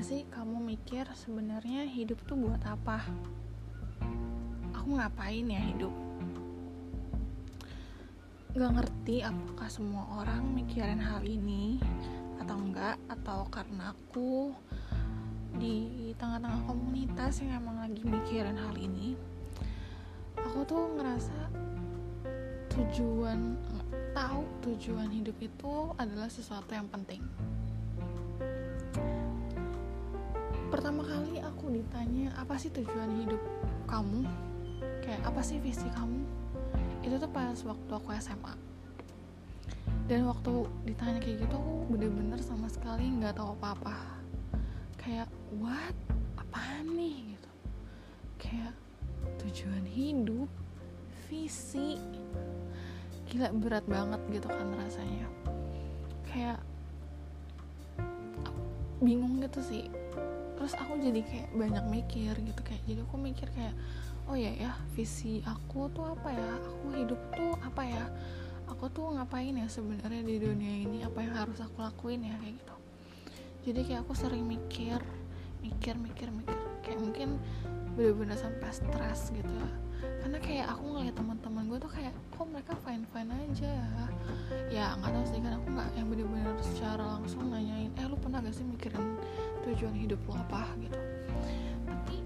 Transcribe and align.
Gak 0.00 0.16
sih 0.16 0.24
kamu 0.32 0.64
mikir 0.64 1.04
sebenarnya 1.12 1.84
hidup 1.84 2.24
tuh 2.24 2.32
buat 2.32 2.64
apa? 2.64 3.04
Aku 4.72 4.96
ngapain 4.96 5.44
ya 5.44 5.60
hidup? 5.60 5.92
Gak 8.56 8.80
ngerti 8.80 9.20
apakah 9.20 9.68
semua 9.68 10.08
orang 10.16 10.56
mikirin 10.56 11.04
hal 11.04 11.20
ini 11.20 11.84
atau 12.40 12.56
enggak 12.56 12.96
Atau 13.12 13.44
karena 13.52 13.92
aku 13.92 14.56
di 15.60 16.16
tengah-tengah 16.16 16.64
komunitas 16.64 17.44
yang 17.44 17.60
emang 17.60 17.84
lagi 17.84 18.00
mikirin 18.00 18.56
hal 18.56 18.80
ini 18.80 19.20
Aku 20.48 20.64
tuh 20.64 20.96
ngerasa 20.96 21.52
tujuan 22.72 23.52
tahu 24.16 24.48
tujuan 24.64 25.12
hidup 25.12 25.36
itu 25.44 25.92
adalah 26.00 26.32
sesuatu 26.32 26.72
yang 26.72 26.88
penting 26.88 27.20
pertama 30.70 31.02
kali 31.02 31.42
aku 31.42 31.74
ditanya 31.74 32.30
apa 32.38 32.54
sih 32.54 32.70
tujuan 32.70 33.10
hidup 33.18 33.42
kamu? 33.90 34.22
Kayak 35.02 35.26
apa 35.26 35.42
sih 35.42 35.58
visi 35.58 35.90
kamu? 35.90 36.22
Itu 37.02 37.18
tuh 37.18 37.30
pas 37.30 37.58
waktu 37.66 37.90
aku 37.90 38.14
SMA 38.22 38.70
dan 40.10 40.26
waktu 40.26 40.66
ditanya 40.90 41.22
kayak 41.22 41.46
gitu 41.46 41.54
aku 41.54 41.74
bener-bener 41.86 42.42
sama 42.42 42.66
sekali 42.66 43.06
nggak 43.22 43.38
tahu 43.38 43.54
apa-apa. 43.62 43.94
Kayak 44.98 45.30
what? 45.54 45.94
Apaan 46.34 46.98
nih? 46.98 47.30
Gitu. 47.30 47.50
Kayak 48.42 48.74
tujuan 49.38 49.86
hidup? 49.86 50.50
Visi? 51.30 51.94
Gila 53.30 53.54
berat 53.54 53.86
banget 53.86 54.18
gitu 54.34 54.50
kan 54.50 54.66
rasanya. 54.82 55.30
Kayak 56.26 56.58
bingung 58.98 59.38
gitu 59.46 59.62
sih 59.62 59.86
terus 60.60 60.76
aku 60.76 61.00
jadi 61.00 61.24
kayak 61.24 61.48
banyak 61.56 61.84
mikir 61.88 62.36
gitu 62.36 62.60
kayak 62.60 62.84
jadi 62.84 63.00
aku 63.00 63.16
mikir 63.16 63.48
kayak 63.56 63.72
oh 64.30 64.38
ya 64.38 64.54
ya 64.54 64.70
visi 64.94 65.42
aku 65.42 65.90
tuh 65.90 66.06
apa 66.06 66.30
ya? 66.30 66.50
Aku 66.62 66.86
hidup 66.94 67.20
tuh 67.34 67.50
apa 67.66 67.82
ya? 67.82 68.04
Aku 68.70 68.86
tuh 68.86 69.10
ngapain 69.18 69.50
ya 69.50 69.66
sebenarnya 69.66 70.22
di 70.22 70.38
dunia 70.38 70.86
ini? 70.86 71.02
Apa 71.02 71.26
yang 71.26 71.34
harus 71.34 71.58
aku 71.58 71.82
lakuin 71.82 72.22
ya? 72.22 72.38
Kayak 72.38 72.62
gitu. 72.62 72.76
Jadi 73.66 73.80
kayak 73.90 74.00
aku 74.06 74.12
sering 74.14 74.46
mikir 74.46 75.02
mikir 75.66 75.98
mikir 75.98 76.30
mikir. 76.30 76.56
Kayak 76.86 76.98
mungkin 77.02 77.28
bener-bener 77.98 78.38
sampai 78.38 78.70
stres 78.70 79.34
gitu 79.34 79.50
ya. 79.50 79.70
Karena 80.22 80.38
kayak 80.38 80.66
aku 80.78 80.84
ngeliat 80.94 81.14
teman-teman 81.18 81.62
gue 81.66 81.78
tuh 81.82 81.92
kayak 81.92 82.14
kok 82.30 82.46
mereka 82.46 82.72
fine 82.86 83.04
fine 83.10 83.30
aja 83.34 83.66
ya? 83.66 83.88
Ya 84.70 84.84
nggak 84.94 85.10
tahu 85.10 85.24
sih 85.26 85.42
kan 85.42 85.58
aku 85.58 85.66
nggak 85.74 85.88
yang 85.98 86.06
bener-bener 86.06 86.54
secara 86.62 87.18
langsung 87.18 87.50
nanyain 87.50 87.90
eh 87.98 88.06
lu 88.06 88.14
pernah 88.14 88.38
gak 88.38 88.54
sih 88.54 88.62
mikirin 88.62 89.09
tujuan 89.74 89.94
hidup 89.94 90.20
lo 90.26 90.34
apa 90.34 90.66
gitu. 90.82 90.98
Tapi 91.86 92.16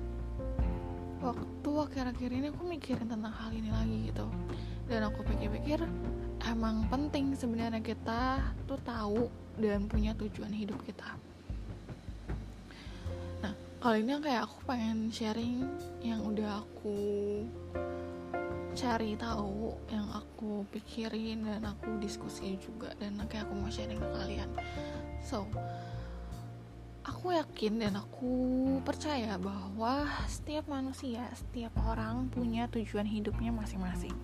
waktu 1.20 1.70
akhir-akhir 1.72 2.30
ini 2.32 2.46
aku 2.52 2.64
mikirin 2.64 3.08
tentang 3.08 3.32
hal 3.32 3.50
ini 3.52 3.68
lagi 3.68 4.12
gitu. 4.12 4.26
Dan 4.84 5.08
aku 5.08 5.24
pikir-pikir 5.24 5.80
emang 6.44 6.84
penting 6.92 7.32
sebenarnya 7.32 7.80
kita 7.80 8.40
tuh 8.68 8.80
tahu 8.84 9.28
dan 9.56 9.88
punya 9.88 10.12
tujuan 10.16 10.52
hidup 10.52 10.76
kita. 10.84 11.16
Nah 13.40 13.54
kali 13.80 14.04
ini 14.04 14.12
kayak 14.20 14.48
aku 14.48 14.56
pengen 14.68 15.08
sharing 15.08 15.64
yang 16.04 16.20
udah 16.24 16.60
aku 16.60 16.98
cari 18.74 19.14
tahu 19.14 19.70
yang 19.86 20.10
aku 20.10 20.66
pikirin 20.74 21.46
dan 21.46 21.62
aku 21.62 21.94
diskusi 22.02 22.58
juga 22.58 22.90
dan 22.98 23.16
kayak 23.30 23.46
aku 23.46 23.54
mau 23.54 23.70
sharing 23.70 24.02
ke 24.02 24.08
kalian. 24.12 24.50
So 25.22 25.46
aku 27.04 27.36
yakin 27.36 27.84
dan 27.84 28.00
aku 28.00 28.32
percaya 28.80 29.36
bahwa 29.36 30.08
setiap 30.24 30.64
manusia, 30.72 31.28
setiap 31.36 31.76
orang 31.84 32.32
punya 32.32 32.64
tujuan 32.72 33.04
hidupnya 33.04 33.52
masing-masing. 33.52 34.16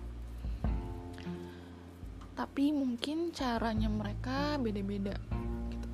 Tapi 2.33 2.73
mungkin 2.73 3.29
caranya 3.29 3.85
mereka 3.85 4.57
beda-beda. 4.57 5.13
Gitu. 5.69 5.89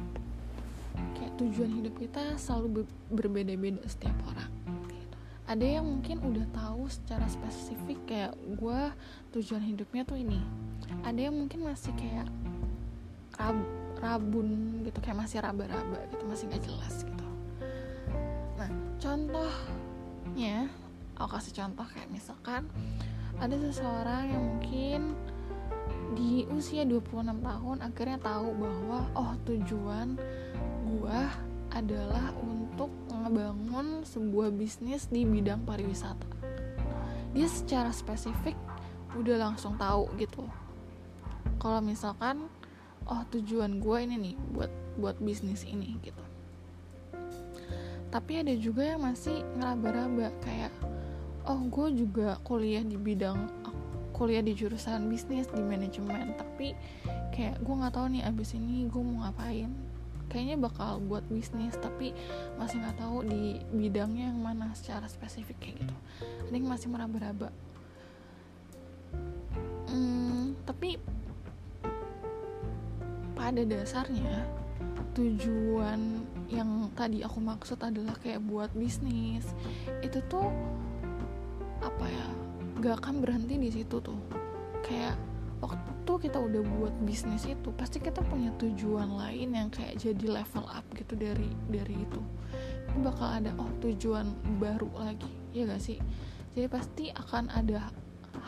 Kayak 1.19 1.33
tujuan 1.43 1.71
hidup 1.75 1.93
kita 1.99 2.39
selalu 2.39 2.67
be- 2.87 2.95
berbeda-beda 3.11 3.83
setiap 3.83 4.15
orang. 4.31 4.47
Gitu. 4.87 5.15
Ada 5.43 5.65
yang 5.79 5.85
mungkin 5.91 6.23
udah 6.23 6.47
tahu 6.55 6.87
secara 6.87 7.27
spesifik 7.27 7.99
kayak 8.07 8.33
gue 8.55 8.81
tujuan 9.35 9.63
hidupnya 9.63 10.07
tuh 10.07 10.23
ini. 10.23 10.39
Ada 11.03 11.27
yang 11.27 11.35
mungkin 11.35 11.67
masih 11.67 11.91
kayak 11.99 12.31
rabun 13.97 14.81
gitu 14.85 14.97
kayak 15.01 15.17
masih 15.25 15.41
raba-raba 15.41 15.99
gitu 16.13 16.23
masih 16.25 16.43
nggak 16.49 16.63
jelas 16.63 16.95
gitu. 17.03 17.27
Nah 18.57 18.69
contohnya 19.01 20.69
aku 21.17 21.29
kasih 21.37 21.53
contoh 21.57 21.85
kayak 21.89 22.09
misalkan 22.13 22.69
ada 23.37 23.55
seseorang 23.57 24.23
yang 24.33 24.43
mungkin 24.43 25.01
di 26.17 26.47
usia 26.49 26.87
26 26.87 27.43
tahun 27.43 27.77
akhirnya 27.83 28.17
tahu 28.23 28.49
bahwa 28.57 28.99
oh 29.13 29.33
tujuan 29.45 30.17
gua 30.87 31.29
adalah 31.75 32.33
untuk 32.41 32.89
ngebangun 33.11 34.07
sebuah 34.07 34.49
bisnis 34.55 35.11
di 35.11 35.27
bidang 35.27 35.67
pariwisata. 35.67 36.25
Dia 37.35 37.45
secara 37.51 37.91
spesifik 37.91 38.55
udah 39.13 39.51
langsung 39.51 39.75
tahu 39.75 40.09
gitu. 40.17 40.47
Kalau 41.59 41.83
misalkan 41.83 42.49
oh 43.07 43.23
tujuan 43.31 43.79
gue 43.79 43.97
ini 44.03 44.15
nih 44.31 44.35
buat 44.51 44.71
buat 44.99 45.17
bisnis 45.23 45.63
ini 45.63 45.95
gitu. 46.03 46.23
Tapi 48.07 48.39
ada 48.39 48.53
juga 48.55 48.83
yang 48.95 49.03
masih 49.03 49.43
ngeraba-raba 49.59 50.31
kayak 50.43 50.73
oh 51.47 51.59
gue 51.67 52.03
juga 52.03 52.39
kuliah 52.43 52.83
di 52.83 52.99
bidang 52.99 53.47
kuliah 54.17 54.41
di 54.41 54.57
jurusan 54.57 55.05
bisnis 55.13 55.45
di 55.53 55.61
manajemen 55.61 56.33
tapi 56.33 56.73
kayak 57.29 57.61
gue 57.61 57.75
nggak 57.77 57.93
tahu 57.93 58.09
nih 58.17 58.25
abis 58.25 58.57
ini 58.57 58.89
gue 58.89 59.01
mau 59.01 59.27
ngapain. 59.27 59.69
Kayaknya 60.27 60.57
bakal 60.59 60.99
buat 61.07 61.23
bisnis 61.31 61.77
tapi 61.79 62.11
masih 62.59 62.83
nggak 62.83 62.99
tahu 62.99 63.23
di 63.23 63.63
bidangnya 63.71 64.27
yang 64.27 64.43
mana 64.43 64.75
secara 64.75 65.07
spesifik 65.07 65.55
kayak 65.63 65.87
gitu. 65.87 65.95
Ada 66.49 66.55
yang 66.57 66.67
masih 66.67 66.87
meraba-raba. 66.91 67.49
Hmm, 69.87 70.51
tapi 70.67 70.99
pada 73.37 73.61
dasarnya 73.61 74.43
tujuan 75.13 76.25
yang 76.49 76.89
tadi 76.93 77.21
aku 77.21 77.41
maksud 77.41 77.77
adalah 77.81 78.13
kayak 78.21 78.41
buat 78.45 78.69
bisnis 78.73 79.45
itu 80.01 80.21
tuh 80.29 80.45
apa 81.81 82.05
ya 82.05 82.27
gak 82.81 83.01
akan 83.01 83.25
berhenti 83.25 83.57
di 83.57 83.69
situ 83.73 83.97
tuh. 83.97 84.17
Kayak 84.85 85.17
waktu 85.57 86.13
kita 86.29 86.37
udah 86.37 86.61
buat 86.77 86.95
bisnis 87.01 87.49
itu 87.49 87.69
pasti 87.73 87.97
kita 87.97 88.21
punya 88.25 88.53
tujuan 88.61 89.17
lain 89.17 89.57
yang 89.57 89.69
kayak 89.73 89.97
jadi 89.97 90.25
level 90.41 90.65
up 90.69 90.85
gitu 90.93 91.17
dari 91.17 91.49
dari 91.69 91.97
itu. 91.97 92.21
Bakal 93.01 93.43
ada 93.43 93.51
oh 93.57 93.69
tujuan 93.81 94.29
baru 94.61 94.89
lagi 94.97 95.29
ya 95.53 95.65
gak 95.65 95.81
sih? 95.81 95.97
Jadi 96.53 96.67
pasti 96.69 97.05
akan 97.09 97.49
ada 97.53 97.89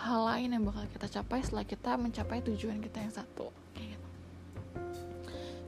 hal 0.06 0.22
lain 0.30 0.54
yang 0.54 0.64
bakal 0.69 0.86
kita 0.94 1.10
capai 1.10 1.42
setelah 1.42 1.66
kita 1.66 1.98
mencapai 1.98 2.46
tujuan 2.46 2.78
kita 2.81 3.02
yang 3.02 3.14
satu 3.14 3.49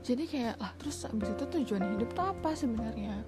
jadi 0.02 0.26
kayak 0.26 0.56
lah 0.58 0.74
terus 0.82 1.06
abis 1.06 1.30
itu 1.30 1.44
tujuan 1.46 1.94
hidup 1.94 2.10
tuh 2.10 2.26
apa 2.34 2.58
sebenarnya? 2.58 3.22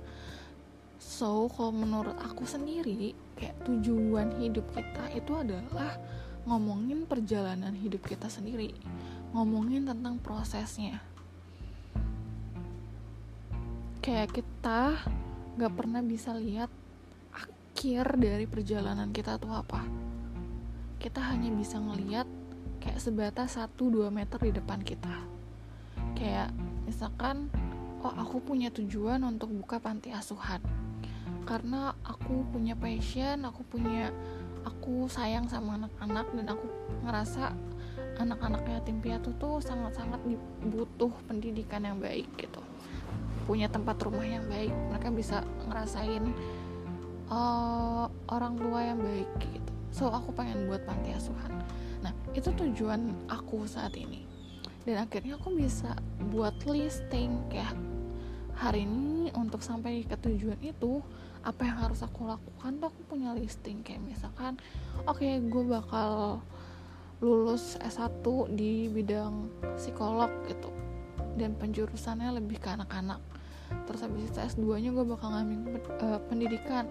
So 0.99 1.47
kalau 1.55 1.71
menurut 1.71 2.19
aku 2.19 2.43
sendiri 2.43 3.15
kayak 3.39 3.63
tujuan 3.63 4.35
hidup 4.43 4.67
kita 4.75 5.15
itu 5.15 5.33
adalah 5.39 5.95
ngomongin 6.51 7.07
perjalanan 7.07 7.71
hidup 7.79 8.03
kita 8.03 8.27
sendiri. 8.27 8.75
Ngomongin 9.31 9.87
tentang 9.87 10.19
prosesnya. 10.19 10.99
Kayak 14.03 14.35
kita 14.43 14.99
gak 15.55 15.73
pernah 15.79 16.03
bisa 16.03 16.35
lihat 16.35 16.69
akhir 17.31 18.19
dari 18.19 18.51
perjalanan 18.51 19.15
kita 19.15 19.39
tuh 19.39 19.55
apa. 19.55 19.87
Kita 20.99 21.23
hanya 21.23 21.55
bisa 21.55 21.79
ngeliat 21.79 22.27
kayak 22.83 22.99
sebatas 22.99 23.57
1-2 23.57 24.11
meter 24.11 24.39
di 24.43 24.53
depan 24.53 24.83
kita 24.83 25.34
kayak 26.25 26.49
misalkan 26.89 27.53
oh 28.01 28.09
aku 28.17 28.41
punya 28.41 28.73
tujuan 28.73 29.21
untuk 29.29 29.53
buka 29.53 29.77
panti 29.77 30.09
asuhan. 30.09 30.65
Karena 31.45 31.93
aku 32.01 32.49
punya 32.49 32.73
passion 32.73 33.45
aku 33.45 33.61
punya 33.69 34.09
aku 34.65 35.05
sayang 35.13 35.45
sama 35.53 35.77
anak-anak 35.77 36.25
dan 36.33 36.47
aku 36.49 36.67
ngerasa 37.05 37.53
anak-anak 38.17 38.65
yatim 38.65 39.05
piatu 39.05 39.37
tuh 39.37 39.61
sangat-sangat 39.61 40.17
butuh 40.65 41.13
pendidikan 41.29 41.85
yang 41.85 42.01
baik 42.01 42.25
gitu. 42.41 42.65
Punya 43.45 43.69
tempat 43.69 44.01
rumah 44.01 44.25
yang 44.25 44.49
baik 44.49 44.73
mereka 44.89 45.13
bisa 45.13 45.45
ngerasain 45.69 46.25
uh, 47.29 48.09
orang 48.33 48.57
tua 48.57 48.81
yang 48.81 49.01
baik 49.05 49.29
gitu. 49.45 49.73
So 49.93 50.09
aku 50.09 50.33
pengen 50.33 50.73
buat 50.73 50.89
panti 50.89 51.13
asuhan. 51.13 51.53
Nah 52.01 52.17
itu 52.33 52.49
tujuan 52.49 53.13
aku 53.29 53.69
saat 53.69 53.93
ini 54.01 54.34
dan 54.85 55.09
akhirnya 55.09 55.41
aku 55.41 55.53
bisa 55.57 55.97
buat 56.33 56.55
listing 56.69 57.41
kayak 57.49 57.77
hari 58.55 58.85
ini 58.87 59.35
untuk 59.35 59.65
sampai 59.65 60.05
ke 60.05 60.17
tujuan 60.21 60.61
itu 60.63 61.01
apa 61.45 61.61
yang 61.65 61.77
harus 61.77 62.01
aku 62.01 62.25
lakukan 62.25 62.81
tuh 62.81 62.89
aku 62.89 63.01
punya 63.09 63.37
listing 63.37 63.85
kayak 63.85 64.01
misalkan 64.01 64.57
oke 65.05 65.21
okay, 65.21 65.41
gue 65.41 65.65
bakal 65.69 66.41
lulus 67.25 67.81
S1 67.81 68.21
di 68.53 68.93
bidang 68.93 69.49
psikolog 69.81 70.29
gitu. 70.45 70.69
Dan 71.41 71.57
penjurusannya 71.57 72.37
lebih 72.37 72.61
ke 72.61 72.75
anak-anak. 72.75 73.19
Terus 73.89 74.01
habis 74.05 74.29
itu 74.31 74.39
S2 74.39 74.85
nya 74.85 74.91
gue 74.93 75.07
bakal 75.09 75.33
ngambil 75.33 75.81
uh, 76.05 76.21
pendidikan. 76.29 76.85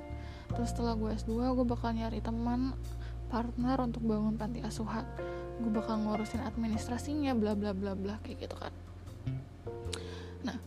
Terus 0.52 0.74
setelah 0.74 0.98
gue 0.98 1.14
S2 1.14 1.54
gue 1.54 1.66
bakal 1.70 1.96
nyari 1.96 2.20
teman 2.20 2.74
partner 3.34 3.82
untuk 3.82 4.06
bangun 4.06 4.38
panti 4.38 4.62
asuhan. 4.62 5.02
Gue 5.58 5.74
bakal 5.74 6.06
ngurusin 6.06 6.46
administrasinya 6.46 7.34
bla 7.34 7.58
bla 7.58 7.74
bla 7.74 7.98
bla 7.98 8.22
kayak 8.22 8.46
gitu 8.46 8.54
kan. 8.54 8.70
Nah 10.46 10.58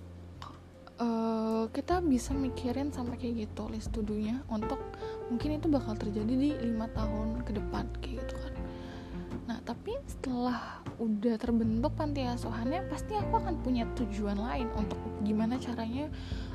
uh, 0.98 1.64
kita 1.70 2.02
bisa 2.02 2.34
mikirin 2.34 2.90
sampai 2.90 3.14
kayak 3.14 3.46
gitu 3.46 3.70
list 3.70 3.94
tudunya 3.94 4.42
untuk 4.50 4.82
mungkin 5.30 5.62
itu 5.62 5.70
bakal 5.70 5.94
terjadi 5.94 6.34
di 6.34 6.50
lima 6.58 6.90
tahun 6.90 7.46
ke 7.46 7.54
depan 7.54 7.86
kayak 8.02 8.26
gitu 8.26 8.34
kan 8.34 8.45
tapi 9.66 9.98
setelah 10.06 10.78
udah 11.02 11.34
terbentuk 11.36 11.90
panti 11.98 12.22
asuhannya 12.22 12.86
pasti 12.86 13.18
aku 13.18 13.42
akan 13.42 13.58
punya 13.66 13.82
tujuan 13.98 14.38
lain 14.38 14.70
untuk 14.78 14.96
gimana 15.26 15.58
caranya 15.58 16.06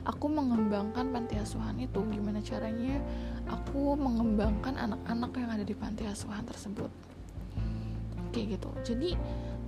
aku 0.07 0.31
mengembangkan 0.31 1.11
panti 1.11 1.35
asuhan 1.35 1.75
itu. 1.77 1.99
Gimana 2.07 2.39
caranya 2.39 3.03
aku 3.51 3.99
mengembangkan 3.99 4.79
anak-anak 4.79 5.31
yang 5.35 5.51
ada 5.59 5.65
di 5.67 5.75
panti 5.75 6.07
asuhan 6.07 6.47
tersebut. 6.47 6.89
Kayak 8.31 8.57
gitu. 8.57 8.69
Jadi 8.95 9.09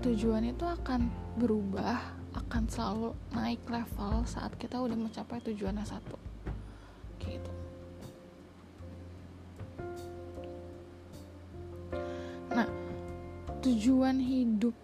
tujuan 0.08 0.48
itu 0.48 0.64
akan 0.64 1.12
berubah 1.36 2.00
akan 2.34 2.64
selalu 2.72 3.12
naik 3.36 3.62
level 3.70 4.26
saat 4.26 4.56
kita 4.58 4.82
udah 4.82 4.98
mencapai 4.98 5.38
tujuannya 5.44 5.86
satu 5.86 6.33
tujuan 13.64 14.20
hidup 14.20 14.76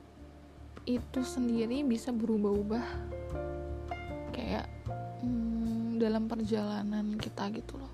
itu 0.87 1.19
sendiri 1.19 1.83
bisa 1.83 2.15
berubah-ubah. 2.15 2.87
Kayak 4.31 4.71
hmm, 5.19 5.99
dalam 5.99 6.31
perjalanan 6.31 7.19
kita 7.19 7.51
gitu 7.51 7.75
loh. 7.75 7.91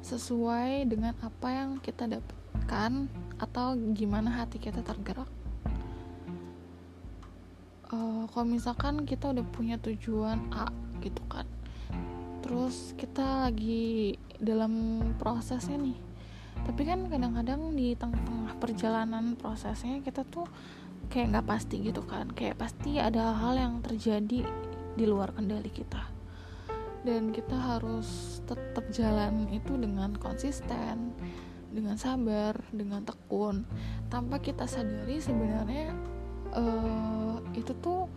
Sesuai 0.00 0.88
dengan 0.88 1.12
apa 1.20 1.48
yang 1.52 1.76
kita 1.76 2.08
dapatkan 2.08 3.12
atau 3.36 3.76
gimana 3.92 4.32
hati 4.32 4.56
kita 4.56 4.80
tergerak. 4.80 5.28
Uh, 7.92 8.24
kalau 8.32 8.48
misalkan 8.48 9.04
kita 9.04 9.28
udah 9.28 9.44
punya 9.52 9.76
tujuan 9.76 10.40
A 10.56 10.72
gitu 11.04 11.20
kan. 11.28 11.44
Terus 12.40 12.96
kita 12.96 13.44
lagi 13.44 14.16
dalam 14.40 15.04
prosesnya 15.20 15.76
nih 15.76 16.03
tapi 16.62 16.86
kan 16.86 17.10
kadang-kadang 17.10 17.74
di 17.74 17.98
tengah-tengah 17.98 18.56
perjalanan 18.62 19.34
prosesnya 19.34 19.98
kita 20.00 20.22
tuh 20.22 20.46
kayak 21.12 21.34
nggak 21.36 21.46
pasti 21.48 21.76
gitu 21.84 22.00
kan. 22.06 22.30
Kayak 22.32 22.62
pasti 22.62 22.96
ada 23.02 23.34
hal 23.34 23.58
yang 23.58 23.74
terjadi 23.84 24.46
di 24.94 25.04
luar 25.04 25.34
kendali 25.34 25.68
kita. 25.68 26.00
Dan 27.04 27.36
kita 27.36 27.52
harus 27.52 28.40
tetap 28.48 28.88
jalan 28.88 29.44
itu 29.52 29.76
dengan 29.76 30.16
konsisten 30.16 31.12
dengan 31.74 31.98
sabar 31.98 32.56
dengan 32.72 33.02
tekun. 33.04 33.66
Tanpa 34.08 34.38
kita 34.40 34.64
sadari 34.64 35.20
sebenarnya 35.20 35.92
uh, 36.54 37.42
itu 37.52 37.74
tuh 37.82 38.08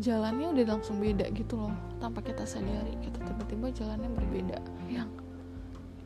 jalannya 0.00 0.54
udah 0.54 0.64
langsung 0.78 0.96
beda 1.02 1.28
gitu 1.36 1.60
loh. 1.60 1.74
Tanpa 2.00 2.24
kita 2.24 2.48
sadari 2.48 2.96
gitu 3.04 3.20
tiba-tiba 3.20 3.68
jalannya 3.74 4.08
berbeda. 4.16 4.58
Yang 4.88 5.25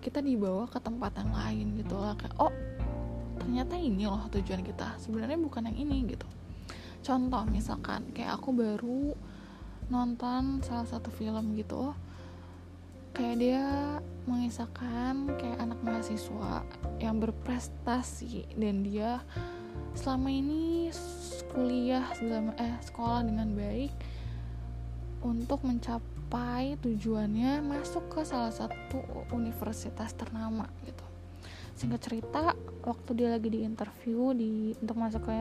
kita 0.00 0.24
dibawa 0.24 0.64
ke 0.66 0.80
tempat 0.80 1.12
yang 1.20 1.32
lain 1.32 1.66
gitu 1.76 1.94
lah 2.00 2.16
kayak 2.16 2.34
oh 2.40 2.52
ternyata 3.40 3.76
ini 3.76 4.04
loh 4.04 4.24
tujuan 4.32 4.60
kita. 4.64 4.96
Sebenarnya 5.00 5.40
bukan 5.40 5.68
yang 5.68 5.78
ini 5.78 6.12
gitu. 6.12 6.28
Contoh 7.00 7.44
misalkan 7.48 8.12
kayak 8.12 8.36
aku 8.40 8.52
baru 8.52 9.16
nonton 9.90 10.62
salah 10.62 10.86
satu 10.86 11.10
film 11.10 11.58
gitu 11.58 11.90
kayak 13.10 13.36
dia 13.42 13.64
mengisahkan 14.30 15.34
kayak 15.34 15.58
anak 15.58 15.80
mahasiswa 15.82 16.62
yang 17.02 17.18
berprestasi 17.18 18.46
dan 18.54 18.86
dia 18.86 19.18
selama 19.98 20.30
ini 20.30 20.94
kuliah 21.50 22.06
selama 22.14 22.54
eh 22.62 22.78
sekolah 22.86 23.26
dengan 23.26 23.50
baik 23.50 23.90
untuk 25.20 25.60
mencapai 25.64 26.80
tujuannya 26.80 27.60
masuk 27.60 28.08
ke 28.08 28.20
salah 28.24 28.52
satu 28.52 29.04
universitas 29.36 30.16
ternama 30.16 30.64
gitu. 30.88 31.04
Singkat 31.76 32.00
cerita 32.00 32.42
waktu 32.84 33.10
dia 33.16 33.28
lagi 33.32 33.48
di 33.52 33.64
interview 33.64 34.32
di 34.32 34.76
untuk 34.80 34.96
masuk 34.96 35.22
ke 35.28 35.36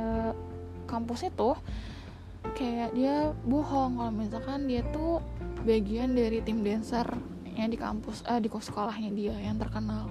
kampus 0.87 1.27
itu 1.27 1.51
kayak 2.55 2.95
dia 2.95 3.35
bohong 3.43 3.99
kalau 3.99 4.13
misalkan 4.15 4.65
dia 4.67 4.83
tuh 4.89 5.19
bagian 5.67 6.15
dari 6.15 6.39
tim 6.39 6.63
dancer 6.63 7.05
yang 7.59 7.67
di 7.67 7.75
kampus 7.75 8.23
eh 8.23 8.39
di 8.39 8.47
sekolahnya 8.47 9.11
dia 9.11 9.35
yang 9.35 9.59
terkenal. 9.59 10.07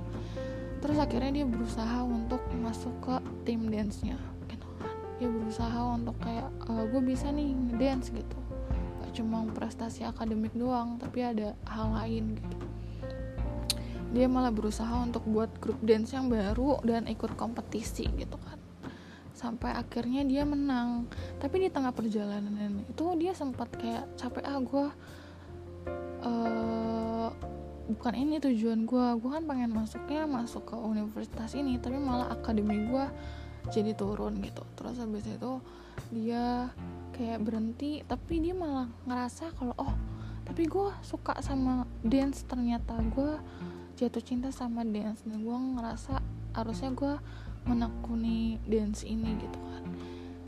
Terus 0.79 1.01
akhirnya 1.01 1.43
dia 1.43 1.47
berusaha 1.49 2.05
untuk 2.07 2.39
masuk 2.61 2.95
ke 3.03 3.15
tim 3.49 3.67
dance 3.73 4.05
nya 4.05 4.21
gitu 4.47 4.69
kan. 4.79 4.95
Dia 5.19 5.29
berusaha 5.33 5.81
untuk 5.97 6.15
kayak 6.23 6.49
e, 6.69 6.73
eh, 6.73 6.85
gue 6.93 7.03
bisa 7.03 7.27
nih 7.35 7.51
dance 7.81 8.15
gitu 8.15 8.39
cuma 9.13 9.45
prestasi 9.53 10.05
akademik 10.05 10.53
doang 10.55 11.01
tapi 11.01 11.25
ada 11.25 11.55
hal 11.69 11.93
lain 11.95 12.37
gitu. 12.37 12.57
Dia 14.09 14.25
malah 14.25 14.49
berusaha 14.49 15.05
untuk 15.05 15.29
buat 15.29 15.53
grup 15.61 15.77
dance 15.85 16.17
yang 16.17 16.33
baru 16.33 16.81
dan 16.81 17.05
ikut 17.05 17.37
kompetisi 17.37 18.09
gitu 18.17 18.41
kan. 18.41 18.57
Sampai 19.37 19.77
akhirnya 19.77 20.25
dia 20.25 20.49
menang. 20.49 21.07
Tapi 21.37 21.67
di 21.67 21.69
tengah 21.69 21.93
perjalanan 21.93 22.83
itu 22.89 23.05
dia 23.21 23.37
sempat 23.37 23.69
kayak 23.77 24.09
capek 24.17 24.45
ah 24.49 24.59
gue 24.59 24.87
uh, 26.25 27.29
bukan 27.89 28.15
ini 28.17 28.37
tujuan 28.41 28.85
gue 28.85 29.07
gue 29.21 29.31
kan 29.33 29.45
pengen 29.49 29.73
masuknya 29.73 30.29
masuk 30.29 30.69
ke 30.69 30.77
universitas 30.77 31.57
ini 31.57 31.81
tapi 31.81 31.97
malah 31.97 32.33
akademi 32.33 32.89
gue 32.89 33.07
jadi 33.69 33.93
turun 33.93 34.41
gitu. 34.41 34.65
Terus 34.73 34.97
habis 34.97 35.29
itu 35.29 35.53
dia 36.09 36.73
kayak 37.15 37.43
berhenti 37.43 38.03
tapi 38.05 38.41
dia 38.43 38.55
malah 38.57 38.89
ngerasa 39.09 39.55
kalau 39.57 39.75
oh 39.79 39.95
tapi 40.49 40.65
gue 40.65 40.89
suka 41.05 41.37
sama 41.45 41.85
dance. 42.01 42.43
Ternyata 42.49 42.97
gue 43.13 43.37
jatuh 44.01 44.25
cinta 44.25 44.49
sama 44.49 44.81
dance 44.83 45.21
dan 45.29 45.45
gue 45.45 45.59
ngerasa 45.77 46.25
harusnya 46.57 46.91
gue 46.97 47.15
menekuni 47.69 48.57
dance 48.65 49.05
ini 49.05 49.37
gitu 49.37 49.61
kan. 49.61 49.85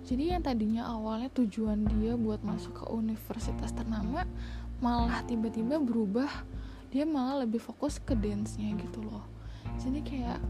Jadi 0.09 0.35
yang 0.35 0.43
tadinya 0.43 0.89
awalnya 0.89 1.29
tujuan 1.37 1.85
dia 1.87 2.17
buat 2.17 2.41
masuk 2.41 2.83
ke 2.83 2.85
universitas 2.91 3.71
ternama 3.77 4.25
malah 4.81 5.21
tiba-tiba 5.29 5.77
berubah 5.77 6.33
dia 6.91 7.05
malah 7.05 7.45
lebih 7.47 7.61
fokus 7.63 8.01
ke 8.01 8.17
dance-nya 8.17 8.75
gitu 8.81 9.05
loh. 9.05 9.23
Jadi 9.79 10.01
kayak 10.03 10.41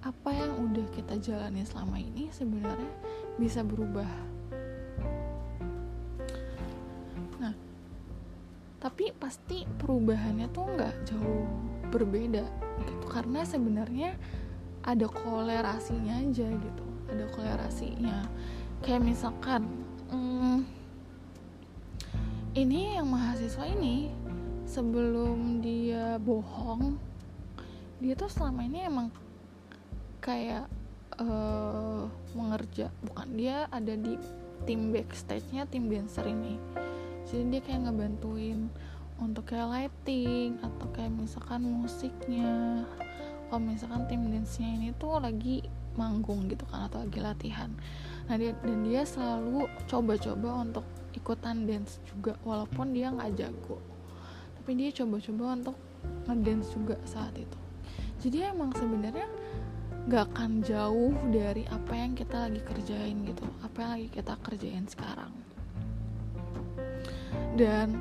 apa 0.00 0.30
yang 0.32 0.70
udah 0.70 0.86
kita 0.96 1.20
jalani 1.20 1.66
selama 1.66 2.00
ini 2.00 2.32
sebenarnya 2.32 2.88
bisa 3.36 3.60
berubah 3.60 4.08
tapi 8.80 9.12
pasti 9.12 9.68
perubahannya 9.68 10.48
tuh 10.56 10.64
nggak 10.64 10.94
jauh 11.12 11.44
berbeda 11.92 12.48
gitu. 12.88 13.06
Karena 13.12 13.44
sebenarnya 13.44 14.16
ada 14.80 15.04
kolerasinya 15.04 16.16
aja 16.16 16.48
gitu. 16.48 16.84
Ada 17.12 17.24
kolerasinya. 17.36 18.24
Kayak 18.80 19.04
misalkan 19.04 19.68
hmm, 20.08 20.64
ini 22.56 22.96
yang 22.96 23.12
mahasiswa 23.12 23.68
ini 23.68 24.08
sebelum 24.64 25.60
dia 25.60 26.16
bohong 26.16 26.96
dia 28.00 28.16
tuh 28.16 28.32
selama 28.32 28.64
ini 28.64 28.80
emang 28.88 29.12
kayak 30.24 30.64
uh, 31.20 32.08
mengerja. 32.32 32.88
Bukan 33.04 33.28
dia 33.36 33.68
ada 33.68 33.92
di 33.92 34.16
tim 34.64 34.88
backstage-nya 34.88 35.68
tim 35.68 35.92
dancer 35.92 36.24
ini 36.24 36.56
jadi 37.30 37.46
dia 37.46 37.60
kayak 37.62 37.80
ngebantuin 37.86 38.66
untuk 39.22 39.54
kayak 39.54 39.70
lighting 39.70 40.58
atau 40.58 40.86
kayak 40.90 41.14
misalkan 41.14 41.62
musiknya. 41.62 42.82
Kalau 43.46 43.62
misalkan 43.62 44.06
tim 44.10 44.26
dance-nya 44.30 44.66
ini 44.66 44.88
tuh 44.98 45.22
lagi 45.22 45.62
manggung 45.94 46.50
gitu 46.50 46.66
kan 46.66 46.90
atau 46.90 47.06
lagi 47.06 47.22
latihan. 47.22 47.70
Nah 48.26 48.34
dia 48.34 48.50
dan 48.66 48.82
dia 48.82 49.02
selalu 49.06 49.70
coba-coba 49.86 50.66
untuk 50.66 50.86
ikutan 51.14 51.70
dance 51.70 52.02
juga 52.10 52.34
walaupun 52.42 52.90
dia 52.90 53.14
nggak 53.14 53.38
jago. 53.38 53.78
Tapi 54.58 54.70
dia 54.74 54.90
coba-coba 54.90 55.44
untuk 55.54 55.76
ngedance 56.26 56.74
juga 56.74 56.98
saat 57.06 57.34
itu. 57.38 57.58
Jadi 58.20 58.50
emang 58.50 58.74
sebenarnya 58.74 59.30
gak 60.08 60.32
akan 60.32 60.64
jauh 60.64 61.12
dari 61.28 61.68
apa 61.68 61.92
yang 61.92 62.16
kita 62.16 62.48
lagi 62.48 62.64
kerjain 62.64 63.20
gitu 63.20 63.44
apa 63.60 63.76
yang 63.84 63.90
lagi 64.00 64.08
kita 64.08 64.32
kerjain 64.40 64.88
sekarang 64.88 65.28
dan 67.58 67.98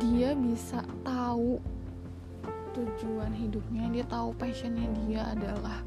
dia 0.00 0.32
bisa 0.32 0.80
tahu 1.04 1.60
tujuan 2.72 3.36
hidupnya 3.36 3.84
dia 3.92 4.04
tahu 4.08 4.32
passionnya 4.32 4.88
dia 5.04 5.28
adalah 5.28 5.84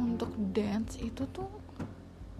untuk 0.00 0.32
dance. 0.52 0.96
Itu 1.00 1.28
tuh 1.28 1.48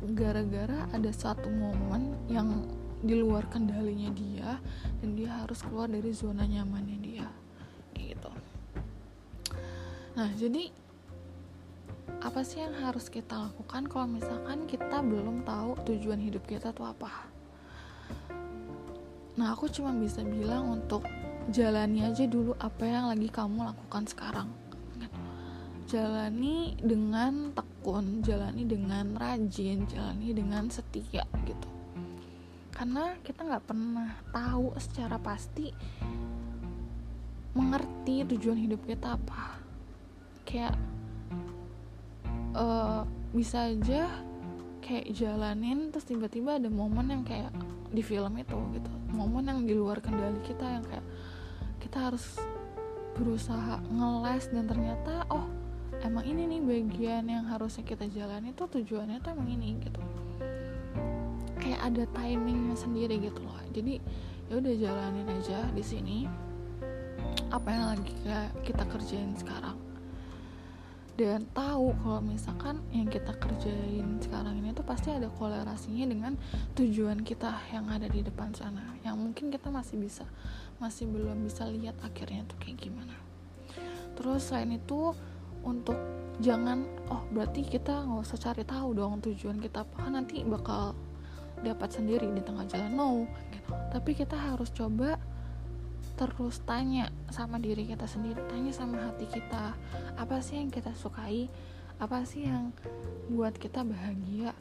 gara-gara 0.05 0.89
ada 0.93 1.11
satu 1.13 1.49
momen 1.49 2.17
yang 2.29 2.65
di 3.05 3.13
luar 3.21 3.45
kendalinya 3.53 4.09
dia 4.17 4.57
dan 5.05 5.13
dia 5.13 5.45
harus 5.45 5.61
keluar 5.61 5.93
dari 5.93 6.09
zona 6.17 6.49
nyamannya 6.49 6.99
dia. 7.05 7.29
Gitu. 7.93 8.33
Nah 10.17 10.33
jadi 10.41 10.73
apa 12.25 12.41
sih 12.41 12.65
yang 12.65 12.73
harus 12.81 13.13
kita 13.13 13.37
lakukan 13.37 13.85
kalau 13.93 14.09
misalkan 14.09 14.65
kita 14.65 15.05
belum 15.05 15.45
tahu 15.45 15.77
tujuan 15.85 16.21
hidup 16.25 16.49
kita 16.49 16.73
tuh 16.73 16.89
apa 16.89 17.29
nah 19.35 19.55
aku 19.55 19.67
cuma 19.67 19.91
bisa 19.91 20.23
bilang 20.23 20.71
untuk 20.71 21.03
jalani 21.51 22.07
aja 22.07 22.25
dulu 22.25 22.57
apa 22.57 22.89
yang 22.89 23.11
lagi 23.13 23.29
kamu 23.29 23.69
lakukan 23.69 24.05
sekarang. 24.09 24.49
Jalani 25.85 26.75
dengan 26.81 27.53
tekun 27.53 28.25
jalani 28.25 28.65
dengan 28.65 29.13
rajin 29.15 29.85
jalani 29.85 30.33
dengan 30.33 30.73
setia 30.73 31.29
gitu. 31.45 31.69
Karena 32.73 33.15
kita 33.21 33.45
nggak 33.45 33.67
pernah 33.69 34.11
tahu 34.33 34.73
secara 34.81 35.21
pasti 35.21 35.71
mengerti 37.55 38.25
tujuan 38.35 38.59
hidup 38.59 38.81
kita 38.89 39.15
apa. 39.15 39.61
Kayak 40.49 40.75
uh, 42.57 43.05
bisa 43.37 43.69
aja 43.71 44.09
kayak 44.81 45.13
jalanin 45.17 45.93
terus 45.93 46.09
tiba-tiba 46.09 46.57
ada 46.57 46.69
momen 46.73 47.13
yang 47.13 47.25
kayak 47.25 47.53
di 47.95 48.03
film 48.03 48.35
itu 48.37 48.59
gitu. 48.75 48.91
Momen 49.15 49.47
yang 49.47 49.61
di 49.63 49.75
luar 49.79 50.03
kendali 50.03 50.43
kita 50.43 50.67
yang 50.67 50.85
kayak 50.85 51.07
kita 51.79 52.11
harus 52.11 52.43
berusaha 53.15 53.79
ngeles 53.95 54.51
dan 54.51 54.67
ternyata 54.67 55.23
oh 55.31 55.47
emang 56.03 56.27
ini 56.27 56.51
nih 56.51 56.61
bagian 56.61 57.31
yang 57.31 57.47
harusnya 57.47 57.87
kita 57.87 58.11
jalani 58.11 58.51
tuh 58.59 58.67
tujuannya 58.67 59.23
tuh 59.23 59.31
emang 59.39 59.49
ini 59.55 59.79
gitu. 59.79 60.03
Kayak 61.63 61.81
ada 61.95 62.05
timingnya 62.11 62.77
sendiri 62.77 63.23
gitu 63.23 63.39
loh. 63.39 63.57
Jadi 63.71 64.03
ya 64.51 64.59
udah 64.59 64.75
jalanin 64.75 65.29
aja 65.31 65.71
di 65.71 65.85
sini. 65.87 66.19
Apa 67.55 67.71
yang 67.71 67.87
lagi 67.95 68.15
kita 68.67 68.83
kerjain 68.91 69.39
sekarang 69.39 69.94
dan 71.15 71.47
tahu 71.55 71.95
kalau 72.03 72.19
misalkan 72.27 72.83
yang 72.91 73.07
kita 73.07 73.31
kerjain 73.39 74.19
sekarang 74.19 74.59
ini 74.59 74.75
tuh 74.75 74.83
pasti 74.83 75.15
ada 75.15 75.31
kolerasinya 75.31 76.11
dengan 76.11 76.33
tujuan 76.75 77.23
kita 77.23 77.55
yang 77.71 77.87
ada 77.87 78.11
di 78.11 78.19
depan 78.27 78.51
sana. 78.51 78.83
Yang 79.07 79.17
mungkin 79.23 79.55
kita 79.55 79.71
masih 79.71 80.03
bisa 80.03 80.27
masih 80.83 81.07
belum 81.07 81.47
bisa 81.47 81.71
lihat 81.71 81.95
akhirnya 82.03 82.43
tuh 82.51 82.59
kayak 82.59 82.83
gimana. 82.83 83.15
Terus 84.19 84.51
selain 84.51 84.75
itu 84.75 85.15
untuk 85.63 85.95
jangan 86.43 86.83
oh 87.07 87.23
berarti 87.31 87.63
kita 87.63 87.95
nggak 87.95 88.27
usah 88.27 88.51
cari 88.51 88.67
tahu 88.67 88.99
dong 88.99 89.23
tujuan 89.23 89.63
kita 89.63 89.87
apa 89.87 89.95
kan 90.03 90.19
nanti 90.19 90.43
bakal 90.43 90.99
dapat 91.63 91.95
sendiri 91.95 92.27
di 92.35 92.43
tengah 92.43 92.67
jalan. 92.67 92.91
No 92.91 93.11
gitu. 93.55 93.71
tapi 93.95 94.19
kita 94.19 94.35
harus 94.35 94.75
coba 94.75 95.15
terus 96.15 96.63
tanya 96.63 97.11
sama 97.35 97.59
diri 97.59 97.91
kita 97.91 98.07
sendiri 98.07 98.39
tanya 98.47 98.71
sama 98.71 99.11
hati 99.11 99.27
kita 99.27 99.75
apa 100.15 100.39
sih 100.39 100.63
yang 100.63 100.71
kita 100.71 100.95
sukai? 100.95 101.51
Apa 101.99 102.27
sih 102.27 102.47
yang 102.47 102.75
buat 103.31 103.55
kita 103.55 103.83
bahagia? 103.83 104.55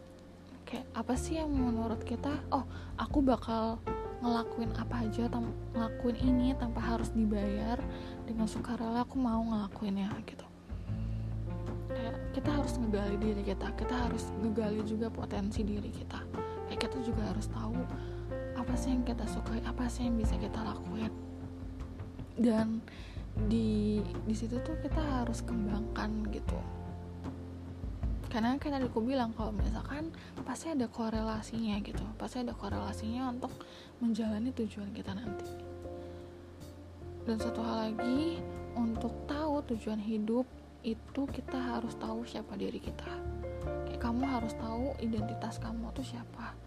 Kayak 0.65 0.85
apa 0.97 1.13
sih 1.13 1.37
yang 1.37 1.53
menurut 1.53 2.01
kita 2.01 2.33
oh 2.49 2.65
aku 2.97 3.21
bakal 3.21 3.77
ngelakuin 4.23 4.71
apa 4.79 5.03
aja 5.03 5.27
ngelakuin 5.75 6.17
ini 6.23 6.47
tanpa 6.55 6.79
harus 6.79 7.11
dibayar 7.11 7.77
dengan 8.25 8.47
sukarela 8.49 9.05
aku 9.05 9.21
mau 9.21 9.41
ngelakuinnya 9.45 10.09
gitu. 10.25 10.45
Kayak 11.93 12.17
kita 12.33 12.49
harus 12.49 12.73
ngegali 12.81 13.15
diri 13.21 13.43
kita 13.45 13.67
kita 13.77 13.95
harus 14.09 14.33
ngegali 14.41 14.81
juga 14.89 15.13
potensi 15.13 15.61
diri 15.61 15.91
kita. 15.93 16.17
Kayak 16.65 16.89
kita 16.89 16.97
juga 17.05 17.29
harus 17.29 17.45
tahu 17.51 17.77
apa 18.57 18.73
sih 18.79 18.95
yang 18.95 19.05
kita 19.05 19.27
sukai 19.29 19.61
apa 19.67 19.85
sih 19.91 20.07
yang 20.07 20.15
bisa 20.17 20.39
kita 20.39 20.57
lakuin 20.63 21.22
dan 22.37 22.81
di 23.49 23.99
di 24.25 24.35
situ 24.37 24.61
tuh 24.61 24.77
kita 24.81 25.01
harus 25.01 25.41
kembangkan 25.41 26.29
gitu. 26.29 26.57
Karena 28.33 28.57
kan 28.57 28.73
tadi 28.73 28.89
aku 28.89 29.05
bilang 29.05 29.29
kalau 29.37 29.53
misalkan 29.53 30.09
pasti 30.41 30.73
ada 30.73 30.89
korelasinya 30.89 31.77
gitu. 31.85 32.01
Pasti 32.17 32.41
ada 32.41 32.57
korelasinya 32.57 33.29
untuk 33.29 33.53
menjalani 34.01 34.49
tujuan 34.57 34.89
kita 34.89 35.13
nanti. 35.13 35.45
Dan 37.29 37.37
satu 37.37 37.61
hal 37.61 37.93
lagi 37.93 38.41
untuk 38.73 39.13
tahu 39.29 39.61
tujuan 39.69 40.01
hidup 40.01 40.49
itu 40.81 41.21
kita 41.29 41.55
harus 41.55 41.93
tahu 42.01 42.25
siapa 42.25 42.57
diri 42.57 42.81
kita. 42.81 43.07
Kayak 43.85 44.01
kamu 44.01 44.25
harus 44.25 44.57
tahu 44.57 44.97
identitas 44.97 45.61
kamu 45.61 45.93
tuh 45.93 46.03
siapa. 46.03 46.57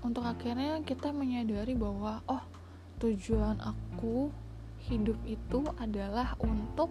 Untuk 0.00 0.24
akhirnya 0.24 0.80
kita 0.88 1.12
menyadari 1.12 1.76
bahwa 1.76 2.24
oh 2.26 2.53
tujuan 3.04 3.60
aku 3.60 4.32
hidup 4.88 5.20
itu 5.28 5.60
adalah 5.76 6.32
untuk 6.40 6.88